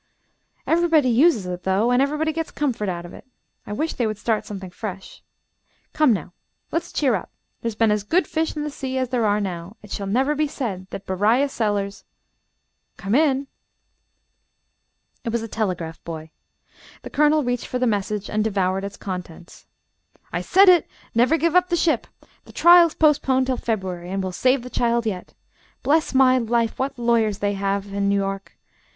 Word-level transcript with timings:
Everybody 0.65 1.09
uses 1.09 1.45
it, 1.45 1.61
though, 1.61 1.91
and 1.91 2.01
everybody 2.01 2.33
gets 2.33 2.49
comfort 2.49 2.89
out 2.89 3.05
of 3.05 3.13
it. 3.13 3.23
I 3.67 3.73
wish 3.73 3.93
they 3.93 4.07
would 4.07 4.17
start 4.17 4.47
something 4.47 4.71
fresh. 4.71 5.21
Come, 5.93 6.11
now, 6.11 6.33
let's 6.71 6.91
cheer 6.91 7.13
up; 7.13 7.29
there's 7.61 7.75
been 7.75 7.91
as 7.91 8.01
good 8.01 8.25
fish 8.27 8.55
in 8.55 8.63
the 8.63 8.71
sea 8.71 8.97
as 8.97 9.09
there 9.09 9.27
are 9.27 9.39
now. 9.39 9.77
It 9.83 9.91
shall 9.91 10.07
never 10.07 10.33
be 10.33 10.47
said 10.47 10.87
that 10.89 11.05
Beriah 11.05 11.49
Sellers 11.49 12.03
Come 12.97 13.13
in?" 13.13 13.45
It 15.23 15.31
was 15.31 15.41
the 15.41 15.47
telegraph 15.47 16.03
boy. 16.03 16.31
The 17.03 17.11
Colonel 17.11 17.43
reached 17.43 17.67
for 17.67 17.77
the 17.77 17.85
message 17.85 18.27
and 18.27 18.43
devoured 18.43 18.83
its 18.83 18.97
contents: 18.97 19.67
"I 20.33 20.41
said 20.41 20.67
it! 20.67 20.87
Never 21.13 21.37
give 21.37 21.53
up 21.55 21.69
the 21.69 21.75
ship! 21.75 22.07
The 22.45 22.53
trial's 22.53 22.95
postponed 22.95 23.45
till 23.45 23.57
February, 23.57 24.09
and 24.09 24.23
we'll 24.23 24.31
save 24.31 24.63
the 24.63 24.71
child 24.71 25.05
yet. 25.05 25.35
Bless 25.83 26.11
my 26.15 26.39
life, 26.39 26.79
what 26.79 26.97
lawyers 26.97 27.37
they 27.37 27.53
have 27.53 27.93
in 27.93 28.09
New 28.09 28.15
York! 28.17 28.57